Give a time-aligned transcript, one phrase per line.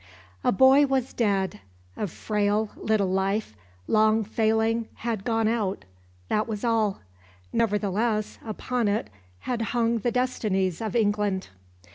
[0.43, 1.59] A boy was dead.
[1.95, 3.55] A frail little life,
[3.85, 5.85] long failing, had gone out.
[6.27, 7.01] That was all.
[7.53, 9.11] Nevertheless upon it
[9.41, 11.49] had hung the destinies of England.